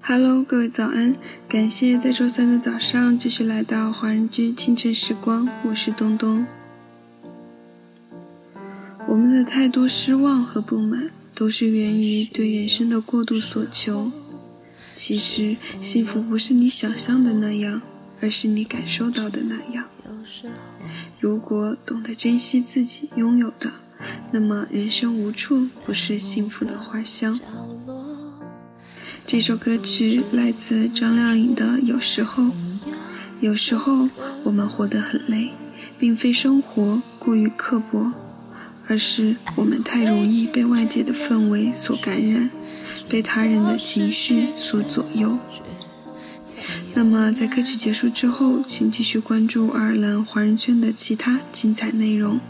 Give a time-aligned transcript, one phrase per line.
[0.00, 1.16] Hello，各位早安！
[1.48, 6.46] 感谢在周三的早上继续来到华人居清晨时光，我是东东。
[9.08, 14.12] 我们的太多失望和不满，都是源于对人生的过度所求。
[14.92, 17.80] 其实，幸福不是你想象的那样，
[18.20, 19.88] 而是你感受到的那样。
[21.18, 23.72] 如果懂得珍惜自己拥有的，
[24.32, 27.38] 那么人生无处不是幸福的花香。
[29.26, 32.42] 这首歌曲来自张靓颖的《有时候》。
[33.40, 34.08] 有时候
[34.42, 35.50] 我们活得很累，
[35.98, 38.12] 并非生活过于刻薄，
[38.86, 42.50] 而是我们太容易被外界的氛围所感染，
[43.08, 45.36] 被他人的情绪所左右。
[46.94, 52.40] 那么，在歌曲结束之后，请继续关注爱尔兰华人圈的其他精彩内容。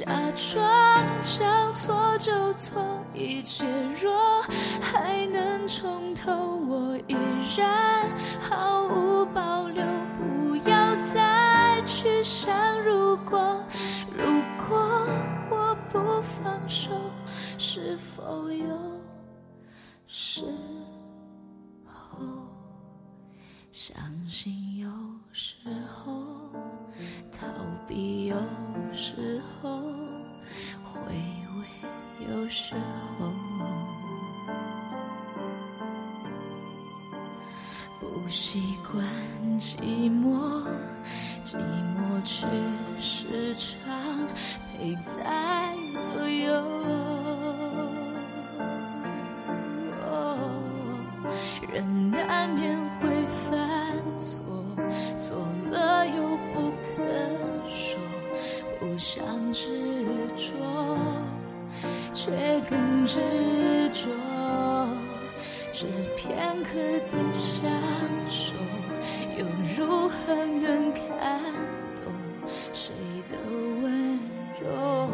[0.00, 3.66] 假装将错就错，一切
[4.00, 4.40] 若
[4.80, 7.14] 还能重头，我依
[7.54, 8.08] 然
[8.40, 9.84] 毫无保留。
[10.16, 13.62] 不要再去想如果，
[14.16, 14.24] 如
[14.66, 15.06] 果
[15.50, 16.90] 我不放手，
[17.58, 18.66] 是否有
[20.06, 20.42] 时
[21.84, 22.24] 候
[23.70, 23.94] 相
[24.26, 24.88] 信有
[25.30, 25.56] 时
[32.50, 32.74] 时
[33.16, 33.32] 候
[38.00, 39.06] 不习惯
[39.60, 40.66] 寂寞，
[41.44, 41.54] 寂
[41.94, 42.44] 寞却
[43.00, 44.28] 时常
[44.76, 46.60] 陪在左右。
[51.72, 54.40] 人难免会犯错，
[55.16, 55.38] 错
[55.70, 56.98] 了又不肯
[57.70, 57.96] 说，
[58.80, 59.89] 不想知。
[62.22, 62.30] 却
[62.68, 63.18] 更执
[63.94, 64.10] 着，
[65.72, 65.86] 这
[66.18, 66.74] 片刻
[67.10, 67.72] 的相
[68.28, 68.52] 守，
[69.38, 71.40] 又如何能看
[72.04, 72.12] 懂
[72.74, 72.92] 谁
[73.30, 73.38] 的
[73.80, 74.18] 温
[74.60, 75.08] 柔？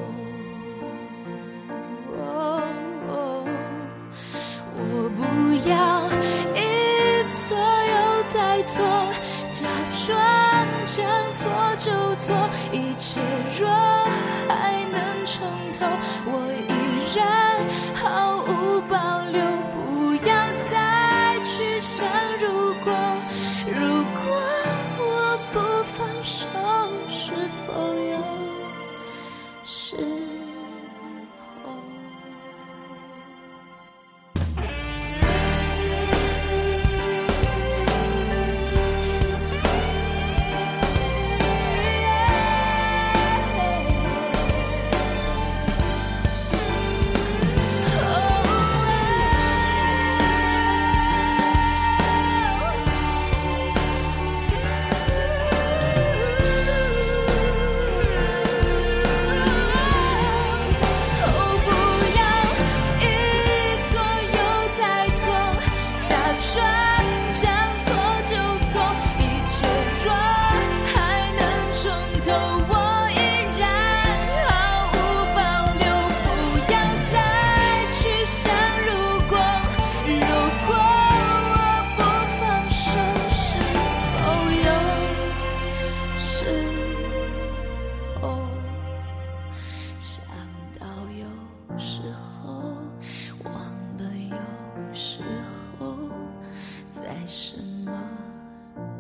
[4.78, 5.20] 我不
[5.70, 5.72] 要
[6.56, 6.60] 一
[7.28, 7.94] 错又
[8.25, 8.84] 再错，
[9.53, 9.62] 假
[10.04, 10.04] 装
[10.84, 10.97] 将
[11.32, 11.38] 错
[11.76, 11.86] 就
[12.16, 12.34] 错，
[29.66, 30.16] 是。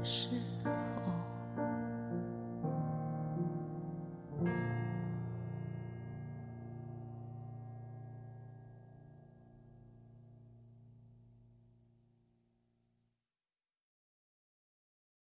[0.06, 0.45] 是。